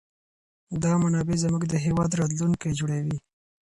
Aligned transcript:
دا 0.83 0.91
منابع 1.03 1.35
زموږ 1.43 1.63
د 1.67 1.73
هېواد 1.85 2.11
راتلونکی 2.19 2.69
جوړوي. 2.79 3.17